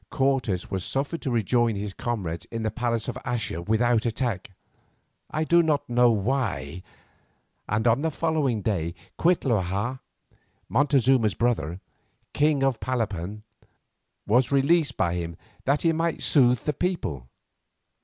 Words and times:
Cortes 0.09 0.71
was 0.71 0.83
suffered 0.83 1.21
to 1.21 1.29
rejoin 1.29 1.75
his 1.75 1.93
comrades 1.93 2.45
in 2.45 2.63
the 2.63 2.71
palace 2.71 3.07
of 3.07 3.17
Axa 3.23 3.67
without 3.67 4.03
attack, 4.03 4.49
I 5.29 5.43
do 5.43 5.61
not 5.61 5.87
know 5.87 6.09
why, 6.09 6.81
and 7.69 7.87
on 7.87 8.01
the 8.01 8.09
following 8.09 8.63
day 8.63 8.95
Cuitlahua, 9.19 9.99
Montezuma's 10.67 11.35
brother, 11.35 11.81
king 12.33 12.63
of 12.63 12.79
Palapan, 12.79 13.43
was 14.25 14.51
released 14.51 14.97
by 14.97 15.13
him 15.13 15.37
that 15.65 15.83
he 15.83 15.93
might 15.93 16.23
soothe 16.23 16.61
the 16.61 16.73
people. 16.73 17.27